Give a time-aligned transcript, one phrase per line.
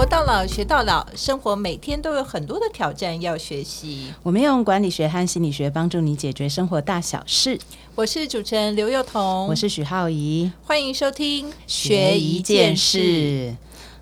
[0.00, 4.10] 活到老，学到老，生活每天都有很多的挑战要学习。
[4.22, 7.60] 我们用管理学和心理学帮助你解决生活大小事。
[7.94, 13.54] 我是主持人刘幼彤，我是许浩怡，欢迎收听学一件事。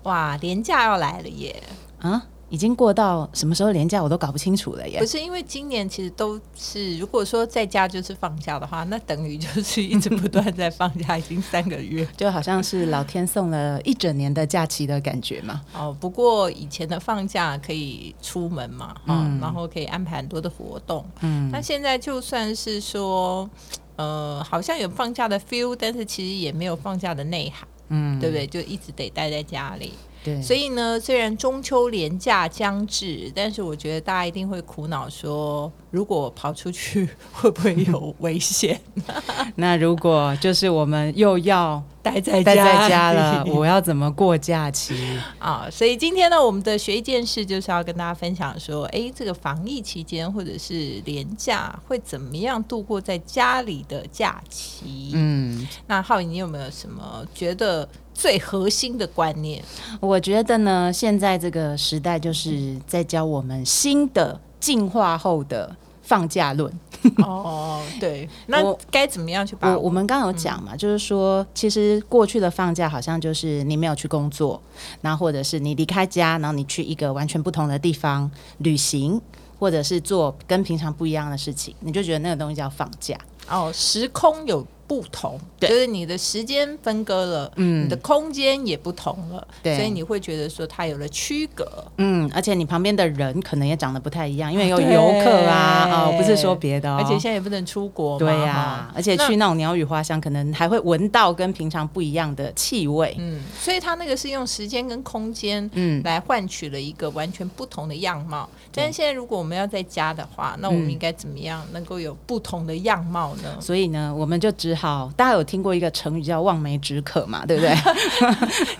[0.03, 1.61] 哇，年假要来了耶！
[1.99, 4.99] 啊，已经过到什么时候年假我都搞不清楚了耶。
[4.99, 15.61] 不是因为今年其实都是，如果说在家就是放假的话，那等于就是一直不断在放假，已经三个月， 就好像是老天送了一整年的假期的感觉嘛。
[15.73, 21.05] 哦，不过以前的放假可以出门嘛，嗯，然后可以安排很多的活动。
[21.21, 23.49] 嗯，那现在就算是说，
[23.95, 27.67] 呃，好像有放假的 feel，但是其实也没有放假的内涵。
[27.91, 28.45] 嗯，对不对？
[28.45, 29.93] 就一直得待在家里。
[30.35, 38.79] 对，所以呢，虽然中秋连假将至，但是我觉得大家一定会苦恼说，如果跑出去 会不会有危险？
[39.55, 44.95] 那如果就是我们又要待在待在家了， 我要怎么过假期
[45.37, 45.67] 啊？
[45.71, 55.11] 所以今天呢，我们的学一件事就是要跟大家分享说，哎，这个防疫期间或者是连假会怎么样度过在家里的假期？
[55.13, 57.87] 嗯，那浩宇，你有没有什么觉得？
[58.11, 59.63] 最核心的观念，
[60.01, 65.73] 我觉得呢，现在这个时代就是在教我们新的进化后的
[66.09, 66.71] 放假论。
[67.23, 69.69] 哦，对，那该怎么样去把？
[69.69, 74.59] 我我们刚刚有讲嘛，就是说，其实过去的放假好像就是你没有去工作，
[75.01, 79.21] 然后或者是你离开家，然后你去一个完全不同的地方旅行，
[79.59, 83.15] 或者是做跟平常不一样的事情，你就觉得那个东西叫放假。
[83.47, 84.65] 哦，时空有。
[84.89, 91.63] 不同，就是你的时间分割了，嗯，你的空间也不同了，对，所以你会觉得说它有了区隔，
[91.97, 108.49] 嗯，而且你旁边的人可能也长得不太一样，因为有游客啊，哦，不是说别的，而且现在也不能出国，对呀，而且去那种鸟语花香，可能还会闻到跟平常不一样的气味，嗯，所以它那个是用时间跟空间，嗯，来换取了一个完全不同的样貌。
[108.73, 113.55] 但是现在如果我们要在家的话，那我们应该怎么样能够有不同的样貌呢？
[113.59, 117.75] 所以呢，我们就只好，大家有听过一个成语叫望梅止渴嘛，对不对？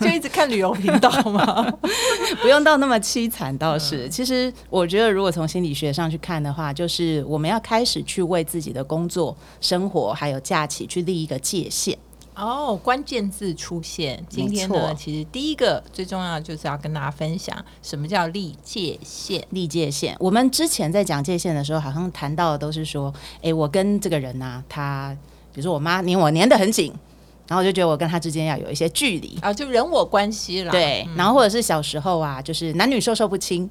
[0.00, 1.62] 就一直看旅游频道嘛，
[2.40, 4.08] 不用到那么凄惨倒是。
[4.08, 11.98] 其实我觉得，如果从心理学上去看的话，就是我们要开始去为自己的工作、生活还有假期去立一个界限。
[12.34, 14.24] 哦，关键字出现。
[14.26, 19.44] 今天呢，其实第一个最重要的就是要跟大家分享什么叫立界限。
[19.50, 23.12] 立界限，我们之前在讲界限的时候，好像谈到的都是说，
[23.42, 25.14] 哎，我跟这个人呢，他
[25.52, 26.92] 比如说我妈黏我黏得很紧，
[27.48, 30.70] 然后我就觉得我跟她之间要有一些距离啊，就人我关系了。
[30.70, 33.68] 对，然后或者是小时候啊，就是男女授受不亲。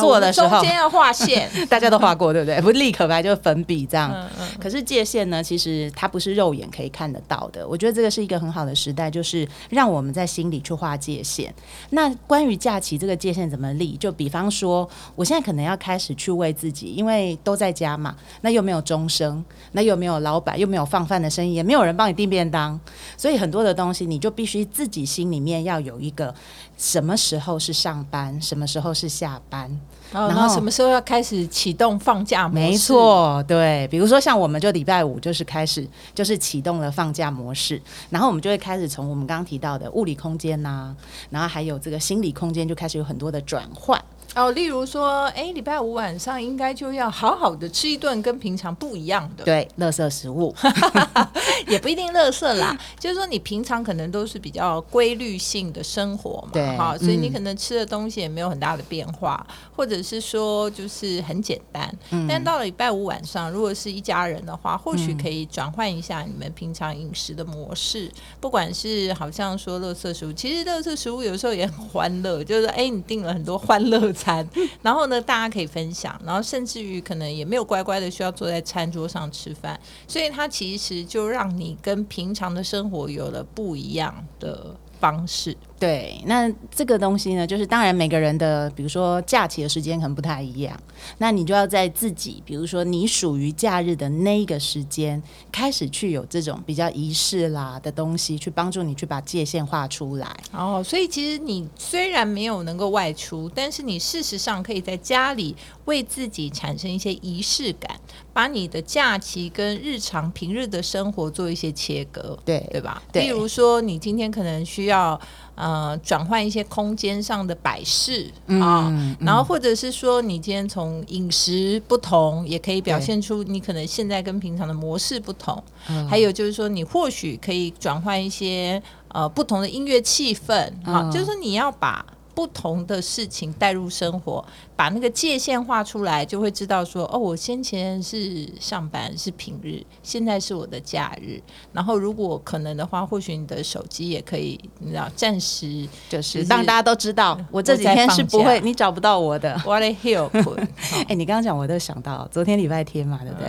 [0.00, 2.60] 做的时候中间要画线， 大家都画过，对不对？
[2.60, 4.14] 不立可白就是粉笔这样。
[4.60, 7.66] 可是界限呢，其实它不是肉眼可以看得到的。
[7.66, 11.52] 我觉得这个是一个很好的时代，就是让我们在心里去画界限。
[11.90, 13.96] 那关于假期这个界限怎么立？
[13.96, 22.78] 就比方说，我现在可能要开始去为自己，因为都在家嘛，那又没有钟声，那又没有老板，又没有放饭的生意，也没有人帮你订便当，
[23.16, 26.34] 所以很多的东西你就必须自己心里面要有一个。
[26.76, 28.40] 什么时候是上班？
[28.42, 29.70] 什么时候是下班？
[30.12, 32.60] 然后什么时候要开始启动放假模式？
[32.60, 33.88] 没错，对。
[33.88, 35.84] 比如说像我们就礼拜五就是开始，
[36.14, 37.80] 就是启动了放假模式，
[38.10, 40.94] 然后我们就会开始从我们刚刚提到的物理空间呐，
[41.30, 44.00] 然后还有这个心理空间，就开始有很多的转换。
[44.34, 50.54] 哦，例如说，哎，礼拜五晚上应该就要好好的吃一顿跟平常不一样的，对，垃圾食物。
[51.68, 61.96] 也不一定垃圾啦， 就是说你平常可能都是比较规律性的生活嘛，对，哈，所以你可能吃的东西也没有很大的变化，或者是说就是很简单，
[62.28, 74.12] 但到了礼拜五晚上，如果是一家人的话，或许可以转换一下你们平常饮食的模式，不管是好像说垃圾食物，其实垃圾食物有时候也很欢乐，就是哎，你订了很多欢乐。
[74.24, 74.48] 餐，
[74.80, 79.78] 然后呢，大家可以分享，然后甚至于可能也没有乖乖的需要坐在餐桌上吃饭，
[80.08, 85.54] 所以它其实就让你跟平常的生活有了不一样的方式。
[85.84, 90.74] 对，那这个东西呢，就是当然每个人的，比如说假期的时间可能不太一样，
[91.18, 95.22] 那你就要在自己，比如说你属于假日的那一个时间，
[95.52, 100.34] 开始去有这种比较仪式啦的东西，去帮助你去把界限画出来。
[100.52, 105.54] 哦，所以其实你虽然没有能够外出，但是你事实上可以在家里
[105.84, 108.00] 为自己产生一些仪式感，
[108.32, 113.02] 把你的假期跟日常平日的生活做一些切割，对对吧？
[113.12, 115.20] 例如说，你今天可能需要。
[115.54, 118.30] 呃，转换一些空间上的摆饰
[118.60, 125.62] 啊，然后或者是说，你今天从饮食不同，也可以表现出你可能现在跟平常的模式不同。
[126.08, 134.44] 还有就是说，你或许可以转换一些呃不同的音乐气氛啊，就是你要把不同的事情带入生活，
[134.74, 141.40] 把那个界限画出来，就会知道说，哦，我先前是上班是平日，现在是我的假日。
[141.72, 149.56] 然后如果可能的话，或许你的手机也可以，你知道，暂时就是让大家都知道，我这几天是不会，你找不到我的。
[149.64, 150.66] What a help！
[151.08, 153.48] 哎，你刚刚讲，我都想到昨天礼拜天嘛，对不对？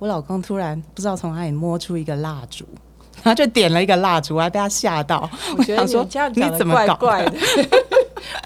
[0.00, 2.66] 我老公突然不知道从哪里摸出一个蜡烛。
[3.22, 5.30] 然后就点了一个蜡烛，还被他吓到。
[5.56, 7.38] 我觉得你这样讲的 怪怪的。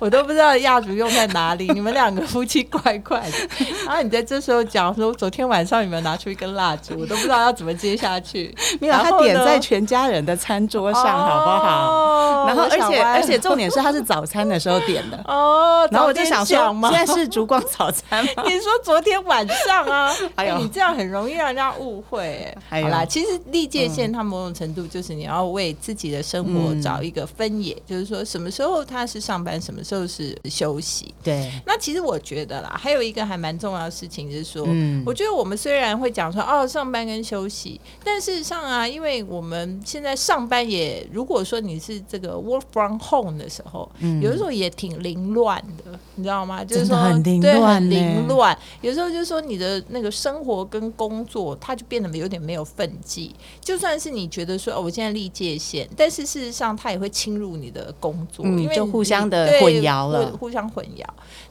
[0.01, 3.67] 我都不知道蜡烛用在哪里，你们两个夫妻怪怪的。
[3.87, 6.95] 然后你在这时候讲说，昨天晚上有没有拿出一根蜡烛？
[6.99, 8.55] 我都不知道要怎么接下去。
[8.81, 12.47] 没有，他点在全家人的餐桌上，好不好？
[12.47, 15.21] 然后，而且而且重点是，他是早餐的时候点的。
[15.27, 18.45] 哦，然后我就想说，现在是烛光早餐吗？
[18.47, 20.15] 你说昨天晚上啊？
[20.59, 22.57] 你这样很容易让人家误会。
[22.71, 29.59] 哎好啦，其实历界线，它某种程度就是你要为自己的生活找一个分野，就是说什么时候他是上班。
[29.59, 31.15] 什么时候是休息？
[31.23, 46.63] 对，那其实我觉得啦，还有一个还蛮重要的事情是说，嗯，我觉得我们虽然会讲说哦，上班跟休息，但事实上啊，因为我们现在上班也，如果说你是这个 work from home 的时候，嗯，有的时候也挺凌乱的，你知道吗？
[46.65, 48.57] 就是说很凌乱，凌乱。
[48.83, 53.35] 有时候就是说你的那个生活跟工作，它就变得有点没有分际。
[53.61, 59.49] 就算是你觉得说哦，我现在立界限，但是事实上它也会侵入你的工作，因为就互相的。
[59.61, 61.05] 混淆了，互相混淆。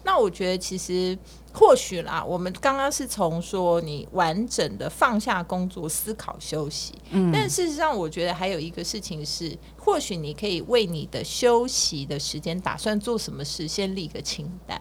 [0.03, 1.17] 那我觉得其实
[1.53, 6.93] 或许啦，我们刚刚是从说你完整的放下工作，思考休息。
[7.11, 14.79] 嗯，但事实上，我觉得还有一个事情是，或许你可以为你的休息的时间打算做什么事，先立个清单。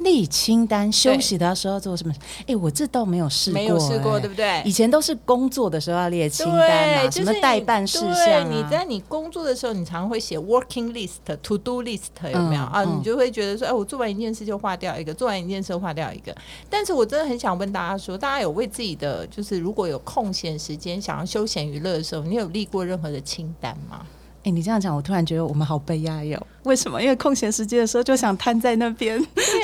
[0.00, 2.14] 立清单，休息的时候做什么？
[2.46, 4.62] 哎，我这倒没有试过，没有试过，对不对？
[4.64, 12.84] 以前都是工作的时候要列清单啊，什么代办事项你在你工作的时候，你常会写 working list、to do list，有没有啊？
[12.84, 16.34] 你就会觉得说，哎，我做完一件事就划掉一个，做完一件事划掉一个。
[16.70, 24.06] 但是我真的很想问大家说，大家有为自己的就是如果有空闲时间想要休闲娱乐的时候，你有立过任何的清单吗？
[24.44, 26.46] 哎，你这样讲，我突然觉得我们好悲哀哟。
[26.62, 27.02] 为什么？
[27.02, 29.18] 因为空闲时间的时候就想瘫在那边，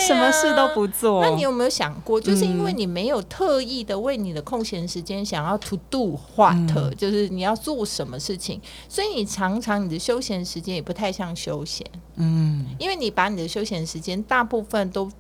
[0.06, 1.23] 什么事都不做。
[1.23, 6.56] 那你有没有想过，就是因为你没有特意的为你的空闲时间想要 to do what，
[6.97, 11.87] 就是你要做什么事情，所以你常常你的休闲时间也不太像休闲。
[12.17, 15.11] 嗯，因为你把你的休闲时间大部分都。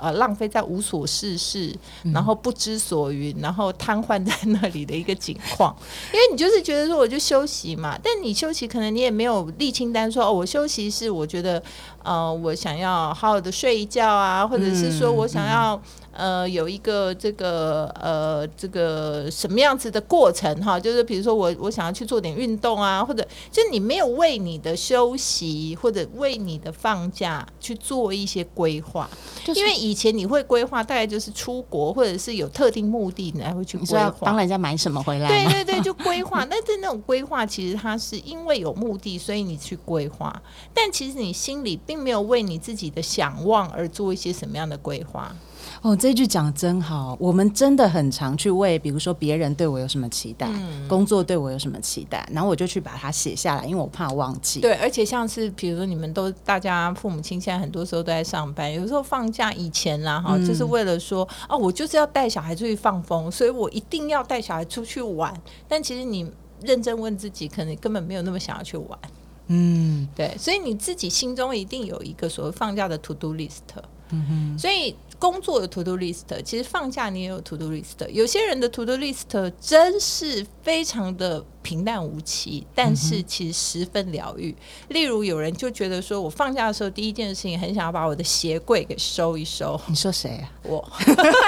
[0.00, 1.74] 呃，浪费在无所事事，
[2.12, 5.74] 然后不知所云，然后瘫痪在那里的一个景况。
[6.12, 7.98] 因为你就是觉得说，我就休息嘛。
[8.02, 11.62] 但你休息，可能你也没有立清单说，哦，我休息是我觉得，
[12.02, 15.80] 呃，我想要好好的睡一觉啊，或者是说我想要。
[16.12, 20.78] 呃，有一个这个呃，这个什么样子的过程哈？
[20.78, 29.08] 就是比如说，我我想要去做点运动啊，或者就你没有为你的休息或者为你的放假去做一些规划，
[29.54, 35.28] 因为以前你会规划，大概就是出国或者是有特定目的，你才会去规划，帮人家买什么回来？
[35.28, 36.44] 对对对，就规划。
[36.50, 40.42] 但是那种规划其实它是因为有目的，所以你去规划，
[40.74, 45.34] 但其实你心里并没有为你自己的想望而做一些什么样的规划。
[45.80, 47.16] 哦，这句讲真好。
[47.18, 50.48] 我们真的很常去为，比如说别人对我有什么期待，
[50.88, 54.60] 工作对我有什么期待，然后我就去把它写下来，因为我怕忘记。
[54.60, 65.32] 对，而且像是比如说你们都大家父母亲现在很多时候都在上班，有时候放假以前啦哈，就是为了说哦，我就是要带小孩出去放风，所以我一定要带小孩出去玩。
[65.68, 68.98] 但其实你认真问自己，可能根本没有那么想要去玩。
[69.48, 73.60] 嗯，对，所以你自己心中一定有一个所谓放假的 to do list。
[74.10, 74.94] 嗯哼，所以。
[75.22, 78.08] 工作有 to do list，其实放假你也有 to do list。
[78.08, 84.54] 有些人的 to do list 真是非常的平淡无奇，但是其实十分疗愈。
[84.88, 89.80] 例如，有人就觉得说，我放假的时候第一件事情很想要把我的鞋柜给收一收。
[89.86, 90.50] 你说谁啊？
[90.64, 90.86] 我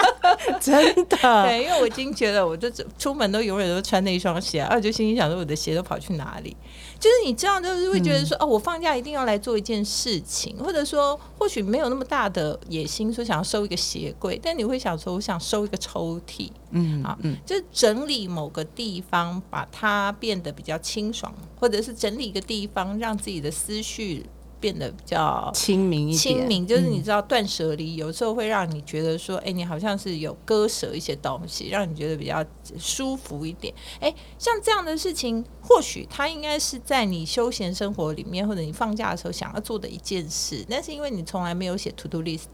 [0.61, 6.57] 真的 对，因为我已经觉得，我就出门都永远都穿那一双鞋，而就心里想说，我的鞋都跑去哪里？
[6.99, 24.27] 就是你这样，就是会觉得说，哦，我放假一定要来做一件事情，或者说，或许没有那么大的野心，说想要收一个鞋柜，但你会想说，我想收一个抽屉，嗯啊，嗯，就是整理某个地方，把它变得比较清爽，或者是整理一个地方，让自己的思绪。
[24.61, 32.43] 变得比较清明一点，清明就是你知道断舍离，有时候会让你觉得说，哎，你好像是有割舍一些东西，让你觉得比较
[32.79, 33.75] 舒服一点。
[34.01, 42.47] 哎，像这样的事情，或许它应该是在你休闲生活里面，或者你放假的时候想要做的一件事，但是因为你从来没有写 to do list，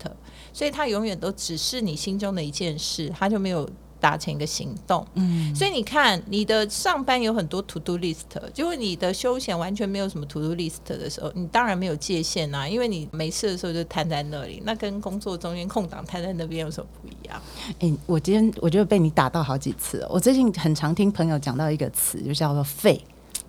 [0.52, 5.06] 所以它永远都只是你心中的一件事，它就没有达成一个行动。
[5.14, 17.40] 嗯，所以你看，你的上班有很多 to do list，结果你的休闲完全没有什么 to do list 的时候，你当然没有界限啊，因为你没事的时候就瘫在那里，那跟工作中间空档瘫在那边有什么不一样？
[17.78, 23.00] 哎，我今天我觉得被你打到好几次，我最近很常听朋友讲到一个词，就叫做废。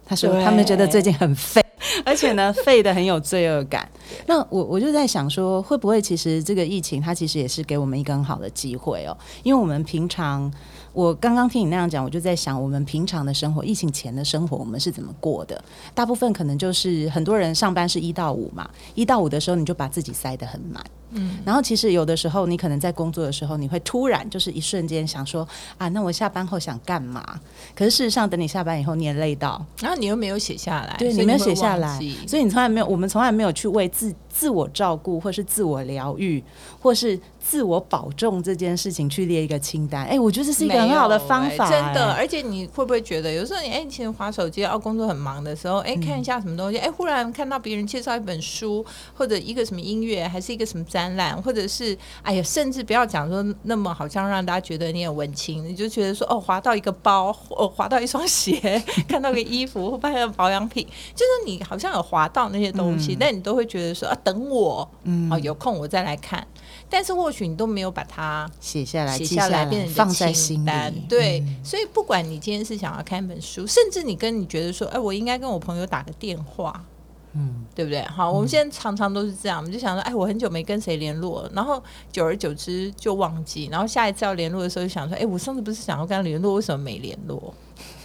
[0.06, 1.64] 他说他们觉得最近很废，
[2.06, 3.88] 而且呢，废的很有罪恶感。
[4.26, 9.18] 那我我就在想说，会不会其实这个疫情它其实也是给我们一个很好的机会哦？
[9.44, 10.52] 因为我们平常。
[10.94, 15.64] 我刚刚听你那样讲，我就在想，我们平常的生活，疫情前的生活，我们是怎么过的？
[15.94, 25.48] 大部分可能就是很多人上班是一到五嘛，一到五的时候你就把自己塞得很满，嗯，然后其实有的时候你可能在工作的时候，你会突然就是一瞬间想说
[25.78, 27.40] 啊，那我下班后想干嘛？
[27.74, 36.44] 可是事实上，等你下班以后，你也累到，然后你又没有写下来，对你没有写下来，所以你从来没有，我们从来没有去为自自我照顾，或是自我疗愈，
[36.80, 37.20] 或是。
[37.44, 42.14] 自我保重这件事情去列一个清单，哎，我觉得这是一个很好的方法，真的。
[42.14, 66.46] 而且你会不会觉得，有时候你哎，其实划手机，哦，工作很忙的时候，哎，看一下什么东西，哎，忽然看到别人介绍一本书，或者一个什么音乐，还是一个什么展览，或者是哎呀，甚至不要讲说那么好像让大家觉得你很文青，你就觉得说哦，划到一个包，哦，划到一双鞋， 看到个衣服，或发现保养品，就是你好像有划到那些东西，但你都会觉得说啊，等我，嗯，哦，有空我再来看。
[66.94, 70.94] 但是或许你都没有把它写下来，写下来变成放在心单。
[71.08, 76.84] 对，所以不管你今天是想要看一本书，甚至你跟你觉得说，哎，我应该跟我朋友打个电话，
[77.32, 78.02] 嗯，对不对？
[78.04, 81.82] 好，我们现在常常都是这样，我们就想说，哎，我很久没跟谁联络，然后
[82.12, 87.54] 久而久之就忘记，然后下一次要联络的时候就想说，哎，我上次不是想要跟他联络，为什么没联络？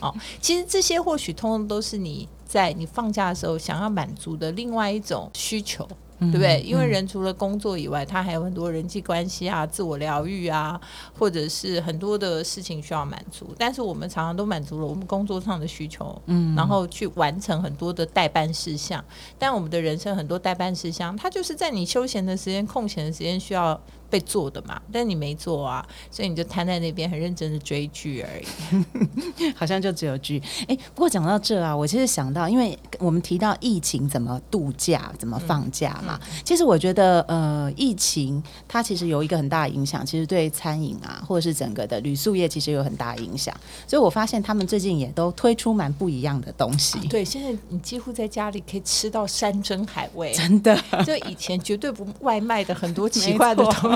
[0.01, 5.87] 哦，其实这些或许通通都是你在你放假的时候想要满足的另外一种需求。
[6.19, 6.61] 对不对？
[6.63, 10.81] 因为人除了工作以外，他还有很多人际关系啊、自我疗愈啊，
[11.19, 13.55] 或者是很多的事情需要满足。
[13.59, 19.05] 但是我们常常都满足了我们工作上的需求，嗯，然后去完成很多的代办事项。
[19.39, 23.81] 但我们的人生很多代办事项，它就是在你休闲的时间、空闲的时间需要。
[24.09, 30.43] 被做的嘛，但你没做啊，所以你就瘫在那边很认真的追剧而已， 好像就只有剧。
[30.69, 43.55] 哎，不过讲到这啊，我其实想到，因为我们提到疫情怎么度假、怎么放假嘛，其实我觉得呃，疫情它其实有一个很大的影响，其实对餐饮啊，或者是整个的旅宿业，其实有很大影响。
[43.87, 46.99] 所以我发现他们最近也都推出蛮不一样的东西。
[47.09, 53.96] 对，现在你几乎在家里可以吃到山珍海味， 真的，就以前绝对不外卖的很多 奇怪的东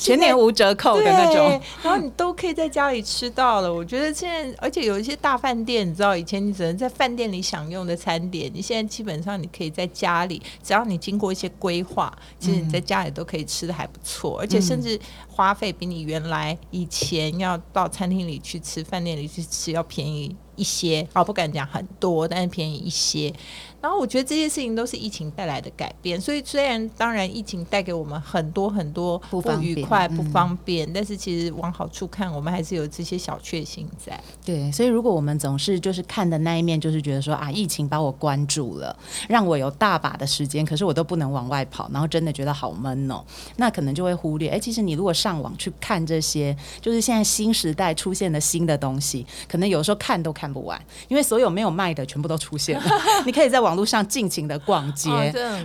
[0.00, 3.72] 全年 无折扣的那种，然后你都可以在家里吃到了。
[3.72, 21.06] 我觉得现在，而且有一些大饭店，你知道，以前你只能在饭店里享用的餐点，你现在基本上你可以在家里，只要你经过一些规划，其实你在家里都可以吃的还不错，而且甚至花费比你原来以前要到餐厅里去吃、饭店里去吃要便宜一些。
[21.12, 23.32] 啊，不敢讲很多，但是便宜一些。
[23.80, 34.18] 然后我觉得这些事情都是疫情带来的改变，所以虽然当然疫情带给我们很多很多不愉快、不方便，但是其实往好处看，我们还是有这些小确幸在。
[34.44, 38.96] 对，所以如果我们总是就是看的那一面，就是觉得说啊，疫情把我关住了，
[39.28, 43.22] 让我有大把的时间，可是我都不能往外跑，然后真的觉得好闷哦，
[43.56, 44.48] 那可能就会忽略。
[44.48, 52.84] 哎，其实你如果上网去看这些，就是现在新时代出现的新的东西，可能有时候看都看不完，因为所有没有卖的全部都出现了，
[53.24, 53.76] 你可以在网。
[53.76, 55.10] 络上尽情的逛街，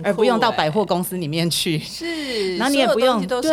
[0.04, 1.78] 而不用到百货公司里面去。
[1.78, 3.50] 是， 然后你也不用对，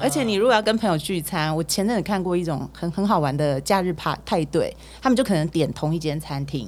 [0.00, 6.66] 而且你如果要跟朋友聚餐，我前阵子看过一种很很好玩的假日派派对，他们就可能点同一间餐厅。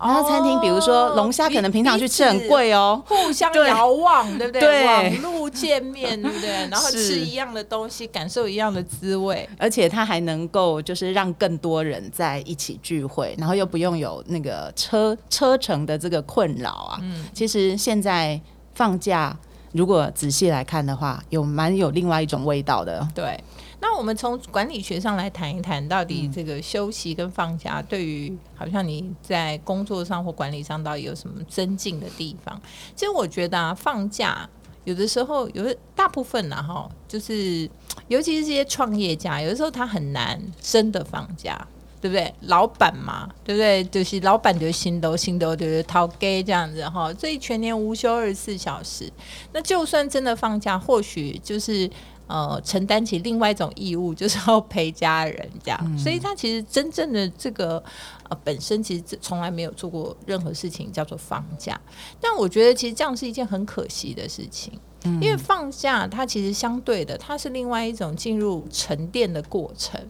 [0.00, 4.60] 然后餐厅，比如说龙虾，可能平常去吃很贵哦，互相遥望，对不对？
[4.60, 6.48] 对，网路见面，对不对？
[6.70, 16.98] 然后吃一样的东西，感受一样的滋味，而且它还能够就是让更多人在一起聚会，然后又不用有那个车车程的这个困扰啊。
[17.02, 18.40] 嗯，其实现在
[18.74, 19.36] 放假，
[19.72, 23.06] 如果仔细来看的话，有蛮有另外一种味道的。
[23.14, 23.38] 对。
[23.82, 32.60] 那我们从管理学上来谈一谈，到底这个休息跟放假对于好像你在工作上或管理上到底有什么增进的地方？
[32.94, 34.46] 其实我觉得啊，放假
[34.84, 37.68] 有的时候有的大部分呢，哈，就是
[38.08, 41.66] 尤其是这些创业家，有的时候他很难真的放假，
[42.02, 42.34] 对不对？
[42.42, 43.82] 老板嘛，对不对？
[43.84, 49.10] 就是老板就是心都心都就是掏给这样子哈，所以全年无休二十四小时。
[49.54, 51.90] 那就算真的放假，或许就是。
[52.30, 57.82] 呃，承担起另外一种义务，就是要陪家人这样，所以他其实真正的这个
[58.28, 61.80] 呃本身其实从来没有做过任何事情叫做放假。
[62.20, 64.72] 但我觉得其实这样是一件很可惜的事情，
[65.02, 70.00] 因为放假它其实相对的，它是另外一种进入沉淀的过程。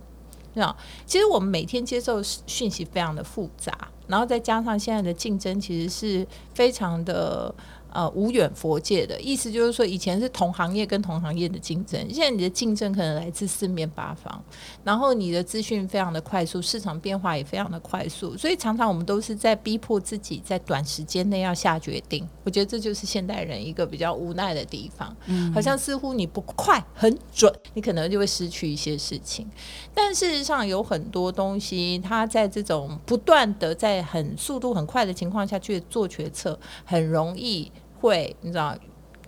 [0.53, 7.55] 那其实我们每天接受讯息非常的复杂，然后再加上现在的竞争，其实是非常的。
[7.93, 14.43] 呃，无远佛界的意思就是说，以前是同行业跟同行业的竞争，现在你的竞争可能来自四面八方，
[14.85, 22.29] 然后你的资讯非常的快速，市场变化也非常的快速，所以常常我们都是在逼迫自己在短时间内要下决定。
[22.45, 29.49] 我觉得这就是现代人一个比较无奈的地方，嗯，好像似乎你不快很准，你可能就会失去一些事情。
[29.93, 37.71] 但事实上有很多东西，它在这种不断的在很速度很快的情况下去做决策，很容易。
[38.01, 38.75] 会，你知道。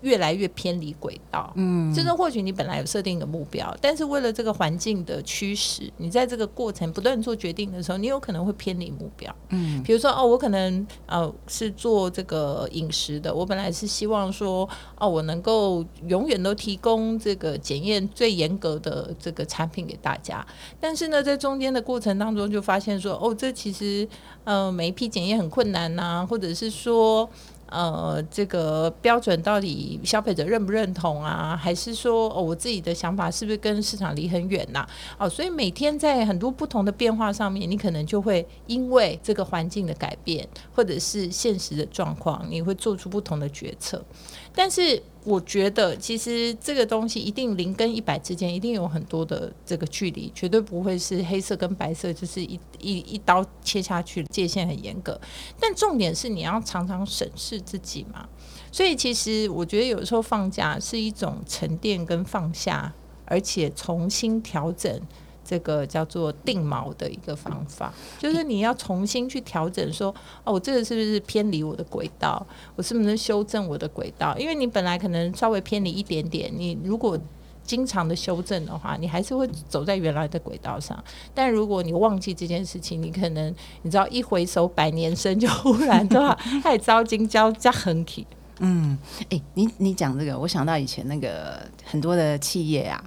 [0.03, 20.45] 越来越偏离轨道，嗯，就是或许你本来有设定一个目标，但是为了这个环境的驱使，你在这个过程不断做决定的时候，你有可能会偏离目标，嗯，比如说哦，我可能呃是做这个饮食的，我本来是希望说哦，我能够永远都提供这个检验最严格的这个产品给大家，
[20.81, 24.09] 但是呢，在中间的过程当中就发现说哦，这其实
[24.43, 27.31] 呃每一批检验很困难呐，或者是说。
[27.73, 31.57] 呃，这个标准到底消费者认不认同啊？
[31.57, 34.87] 还是说，我自己的想法是不是跟市场离很远呐？
[35.19, 44.05] 哦，所以每天在很多不同的变化上面，你可能就会因为这个环境的改变，或者是现实的状况，你会做出不同的决策。
[44.55, 45.03] 但是。
[45.25, 55.21] 我觉得其实这个东西一定零跟一百之间一定有很多的这个距离，绝对不会是黑色跟白色，就是一一一刀切下去，界限很严格。
[55.61, 58.29] 但重点是你要常常审视自己嘛。
[58.73, 62.93] 所以其实我觉得有时候放假是一种沉淀跟放下，
[63.25, 65.01] 而且重新调整。
[65.45, 72.45] 这个叫做定锚的一个方法，就是你要重新去调整，说哦，我这个是不是偏离我的轨道？
[72.77, 74.37] 我是不是修正我的轨道？
[74.39, 77.19] 因为你本来可能稍微偏离一点点，你如果
[77.65, 81.03] 经常的修正的话，你还是会走在原来的轨道上。
[81.35, 88.27] 但如果你忘记这件事情，你可能你知道一回首百年身，就忽然的话太遭金交加横体。
[88.59, 88.97] 嗯，
[89.31, 93.03] 哎，你你讲这个，我想到以前那个很多的企业啊。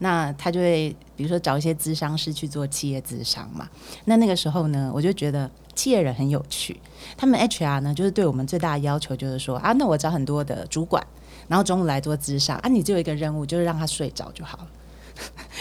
[0.00, 3.68] 那他就会，比如说找一些咨商师去做企业咨商嘛。
[4.06, 6.80] 那那个时候呢，我就觉得企业人很有趣。
[7.16, 11.06] 他们 HR 呢，就是对我们最大的要求就是说啊，那我找很多的主管，
[11.48, 14.66] 然后中午来做咨商啊，你只有一个任务，就是让他睡着就好了。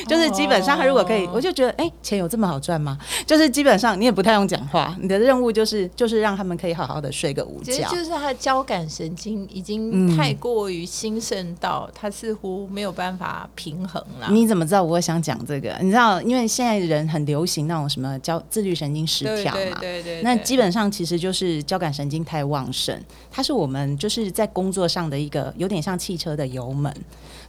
[0.10, 2.98] 就是基本上，他如果可以，我就觉得，哎，钱有这么好赚吗？
[3.26, 7.88] 就是基本上你也不太用讲话，你的任务就是就是让他们可以好好的睡个午觉。
[7.90, 14.28] 就是他的交感神经已经太过于兴盛到，他似乎没有办法平衡了。
[14.32, 15.78] 你怎么知道我想讲这个？
[15.82, 20.22] 你知道，因为现在人很流行那种什么交自律神经失调嘛，对对。
[20.24, 26.94] 那基本上其实就是交感神经太旺盛，它是我们就是在工作上的一个有点像汽车的油门。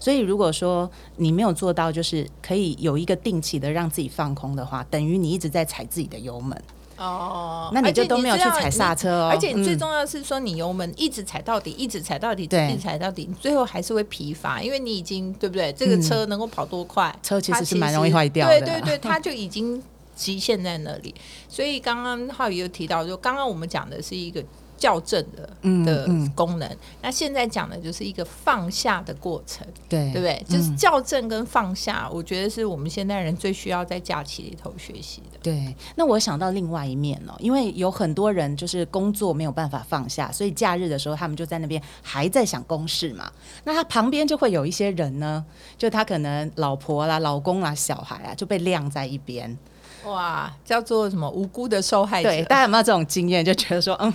[0.00, 6.60] 所以如果说你没有做到，就是可以有一个定期的让自己放空的话，等于你一直在踩自己的油门
[6.96, 7.70] 哦。
[7.74, 9.28] 那你就都没有去踩刹车哦。
[9.30, 15.70] 而且最重要是说，你油门一直踩到底，一直踩到底，一直踩到底，最后还是会疲乏，因为你已经对不对？
[15.74, 17.14] 这个车能够跑多快？
[17.22, 18.58] 车其实是蛮容易坏掉的。
[18.58, 19.82] 对对对，它就已经
[20.16, 21.14] 极限在那里。
[21.48, 24.42] 所以刚刚浩宇又提到，就刚刚我们讲的是一个。
[24.80, 30.42] 校正的的功能，那现在讲的就是一个放下的过程，对对不对？
[30.48, 35.38] 就是校正跟放下，我觉得是我们现代人最需要在假期里头学习的。
[35.42, 43.30] 对，那我想到另外一面哦，因为有很多人就是工作没有办法放下，所以假日的时候他们就在那边还在想公事嘛。
[43.64, 45.44] 那他旁边就会有一些人呢，
[45.76, 49.58] 就他可能老婆啦、老公啦、小孩啊就被晾在一边。
[50.04, 52.28] 哇，叫做什么无辜的受害者？
[52.28, 53.44] 对，大家有没有这种经验？
[53.44, 54.12] 就觉得说，嗯。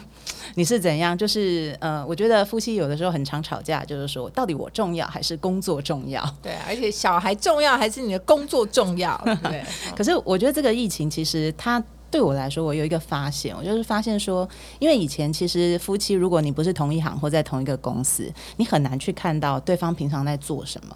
[0.58, 1.17] 你是怎样？
[1.17, 6.24] 就是呃，我觉得夫妻有的时候很常吵架，就是说到底我重要还是工作重要？
[6.41, 9.19] 对，而且小孩重要还是你的工作重要？
[9.43, 9.62] 对。
[9.98, 14.48] 可是我觉得这个疫情其实它对我来说，我有一个发现，我就是发现说，
[14.80, 20.95] 因为以前其实夫妻如果你不是同一行或在同一个公司，你很难去看到对方平常在做什么。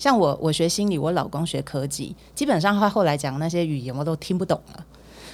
[0.00, 4.84] 像我，我学心理，我老公学科技，基本上他后来讲那些语言我都听不懂了。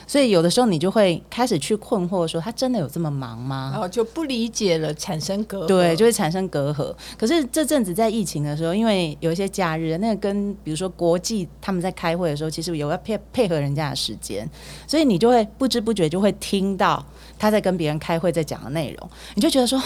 [0.09, 3.71] 所以有的时候你就会开始去困惑，说他真的有这么忙吗？
[3.73, 5.67] 然后就不理解了，产生隔阂。
[5.67, 6.95] 对，就会产生隔阂。
[7.17, 14.49] 可是这阵子在疫情的时候，因为有一些假日，那个跟比如说国际他们在开会的时候，其实有要配配合人家的时间，
[14.87, 17.05] 所以你就会不知不觉就会听到
[17.39, 19.81] 他在跟别人开会在讲的内容，你就觉得说，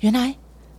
[0.00, 0.34] 原来。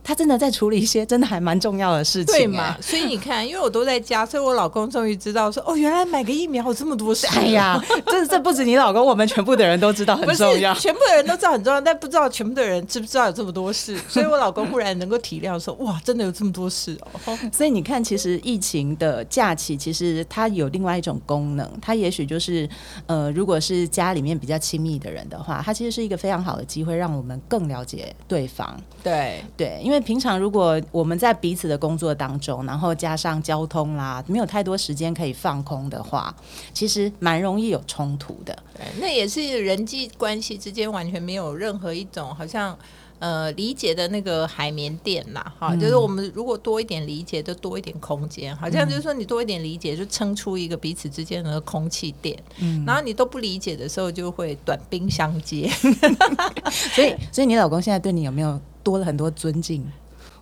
[0.08, 2.74] 他真的在处理一些真的还蛮重要的事情，对嘛？
[2.80, 7.26] 所以你看，因为我都在家，所以我老公终于知道说，哦，原来买个疫苗有这么多事。
[7.26, 13.98] 哎呀，这这不止你老公，我们全部的人都知道很重要，全部的人都知道很重要，但不知道全部的人知不知道有这么多事。
[14.08, 17.38] 所以我老公忽然能够体谅说，哇，真的有这么多事哦。
[17.52, 22.66] 所以你看，其实疫情的假期，其实它有另外一种功能，它也许就是
[23.04, 28.74] 呃，如果是家里面比较亲密的人的话，它其实是一个非常好的机会，让我们更了解对方。
[29.02, 36.34] 对对，因为平常如果我们在彼此的工作当中，然后加上交通啦，没有太多时间可以放空的话，
[36.72, 38.56] 其实蛮容易有冲突的。
[38.76, 42.76] 对，那也是人际关系之间完全没有任何一种好像。
[43.20, 52.40] 呃，理解的那个海绵垫啦，哈，就是我们如果多一点理解，就多一点空间，好像就是说你多一点理解，就撑出一个彼此之间的空气垫。
[52.60, 55.68] 嗯，然后你都不理解的时候，就会短兵相接。
[56.94, 59.84] 所以，所以你老公现在对你有没有多了很多尊敬？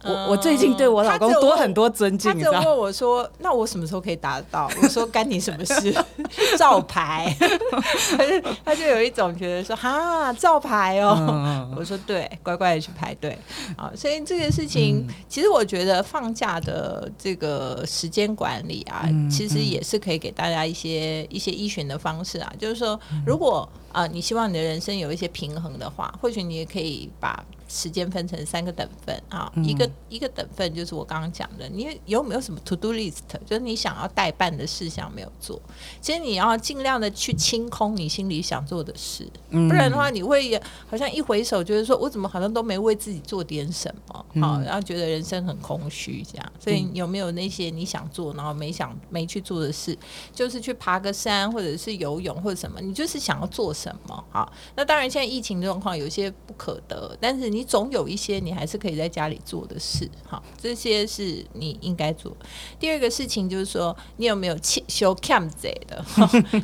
[0.05, 5.93] 我我最近对我老公多很多尊敬，他就问我说：“那我什么时候可以达到？”我说：“干你什么事？
[6.57, 7.35] 照牌。
[8.65, 13.37] ”他就有一种觉得说：“哈，照牌哦。”我说：“对，乖乖的去排队。”
[13.77, 22.53] 啊，所以这个事情，其实我觉得放假的这个时间管理啊，其实也是可以给大家一些一些依循的方式啊。
[22.61, 27.43] 就是说，如果啊，你希望你的人生有一些平衡的话，或许你也可以把。
[27.69, 35.61] 时间分成三个等份啊，一个一个等份就是我刚刚讲的，你有没有什么 to do list，就是你想要代办的事项没有做？
[36.01, 46.53] 其实你要尽量的去清空你心里想做的事，不然的话你会好像一回首就是说我怎么好像都没为自己做点什么，好，然后觉得人生很空虚这样。
[46.61, 49.99] 所以有没有那些你想做然后没想没去做的事？
[50.33, 52.81] 就是去爬个山，或者是游泳或者什么？
[52.81, 54.25] 你就是想要做什么？
[54.31, 57.56] 好，那当然现在疫情状况有些不可得，但是。
[57.57, 62.37] 你总有一些你还是可以在家里做的事，哈，这些是你应该做。
[62.79, 66.05] 第二个事情就是说，你有没有欠修 cam 贼的？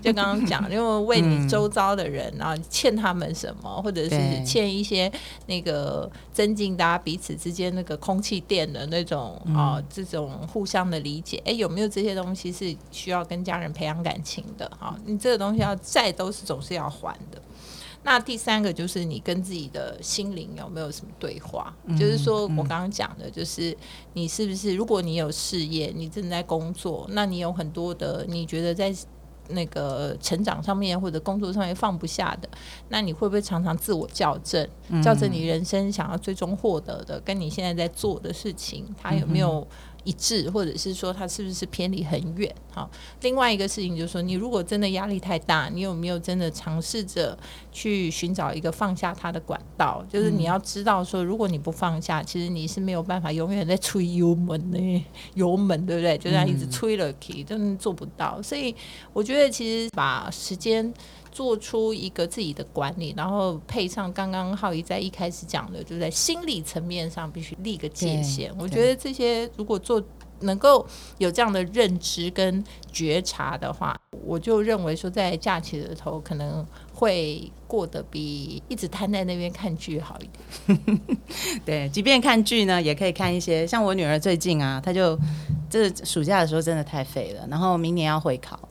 [0.02, 5.10] 就刚刚讲， 因为为你周遭的人，然后欠他们什么，或者是欠一些
[5.46, 11.40] 那个增进大家彼此之间那个空气垫的那种啊，这种互相的理解。
[11.46, 14.70] 哎，有没有这些东西是需要跟家人培养感情的？
[14.78, 17.40] 哈，你这个东西要债都是总是要还的。
[18.04, 21.72] 那第三个就是你跟自己的心灵有没有什么对话？
[21.98, 23.76] 就是说我刚刚讲的，就是
[24.14, 28.92] 你是不是如果你有事业，你正在工作，那你有很多的你觉得在
[29.48, 32.48] 那个成长上面或者工作上面放不下的，
[32.88, 34.68] 那你会不会常常自我校正，
[35.02, 39.66] 校正你人生想要最终获得的，跟你现在在做的事情，它有没有？
[40.04, 42.52] 一致，或者是说它是不是偏离很远？
[42.72, 47.38] 好，另外一个事情就是说，你如果真的压力太大，你有没有真的尝试着
[47.70, 50.04] 去寻找一个放下它的管道？
[50.10, 54.78] 就是你要知道说，如果你不放下，其实你是没有办法永远在吹油门的
[55.34, 56.16] 油门，对不对？
[56.18, 58.40] 就这样一直吹了，K，真的做不到。
[58.42, 58.74] 所以
[59.12, 60.92] 我觉得，其实把时间。
[61.32, 68.54] 做出一个自己的管理，然后配上刚刚浩怡在一开始讲的，就在心理层面上必须立个界限。
[68.58, 70.00] 我觉得这些如果做
[70.40, 70.86] 能够
[71.18, 81.08] 有这样的认知跟觉察的话，我就认为说在假期的头可能会过得比一直瘫在那边看剧好一点。
[81.64, 85.18] 对，即便看剧呢，也可以看一些像我女儿最近啊，她就
[85.70, 88.68] 这暑假的时候真的太废了，然后明年要会考，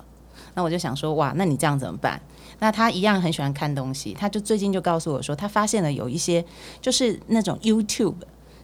[0.53, 2.21] 那我就想说，哇，那你这样怎么办？
[2.61, 6.45] 那他一样很喜欢看东西，他就最近就告诉我说，他发现了有一些
[6.79, 8.15] 就是那种 YouTube，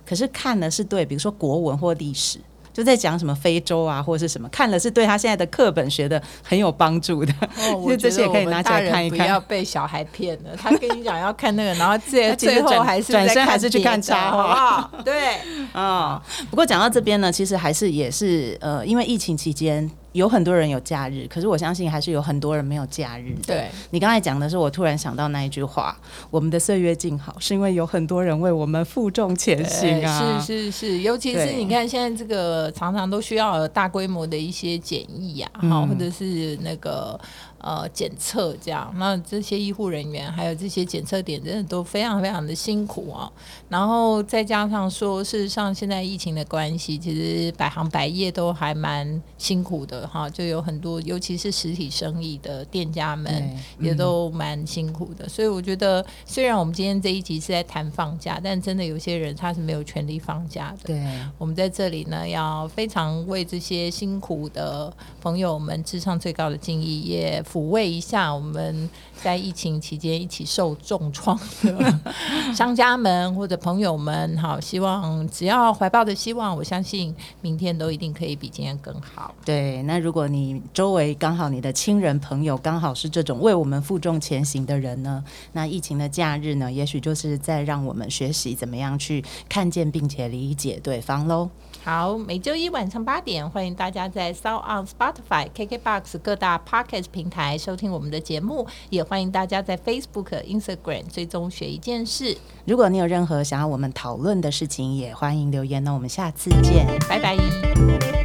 [0.05, 2.39] 可是看的是对，比如说国文或历史。
[2.73, 7.33] 就在讲什么非洲啊，或者是什么，看了是对他现在的课本学的很有帮助的。
[7.57, 9.17] 哦，我 这些可以拿起来看一看。
[9.17, 14.91] 不要被小孩骗了，他跟你讲要看那个，然后最 最后还是转身还是去看插画。
[15.03, 15.39] 对，
[15.73, 16.21] 啊。
[16.51, 19.89] 不过讲到这边呢，其实还是也是呃，因为疫情期间。
[20.17, 23.35] 有很多人有假日，可是我相信还是有很多人没有假日。
[23.45, 25.95] 对你刚才讲的是，我突然想到那一句话
[26.31, 37.19] ：“我们的岁月静好，是因为有很多人为我们负重前行啊！”是是是，尤其是你看现在这个常常都需要大规模的一些检疫啊，好，或者是那个。
[37.59, 43.31] 呃，检测这样，那这些医护人员还有这些检测点，真的都非常非常的辛苦啊。
[43.67, 50.29] 然后再加上说，事实上现在疫情的关系，其实百行百业都还蛮辛苦的哈。
[50.29, 55.27] 就有很多，尤其是实体生意的店家们，也都蛮辛苦的。
[55.27, 60.93] 所以我觉得，虽然我们今天这一集是在谈放假，但真的有些人他是没有权利放假的。
[60.93, 61.03] 对，
[61.39, 67.43] 我们在这里呢，要非常为这些辛苦的朋友们致上最高的敬意，也。
[67.51, 71.99] 抚慰一下我们在疫情期间一起受重创的
[72.53, 74.37] 商家们或者朋友们。
[74.37, 79.33] 好，希望只要怀抱的希望，我相信明天都一定可以比今天更好。
[79.45, 91.49] 对，那如果你周围刚好你的亲人朋友刚好是这种为我们负重前行的人呢，那疫情的假日呢，也许就是在让我们学习怎么样去看见并且理解对方喽。
[91.87, 102.37] 好，每周一晚上八点，欢迎大家在 Sound on Spotify、KKBox 各大 Podcast 平台收听我们的节目，也欢迎大家在 Facebook、Instagram 追踪学一件事。
[102.65, 105.81] 如果你有任何想要我们讨论的事情，也欢迎留言。
[105.81, 108.16] 那我们下次见，拜拜。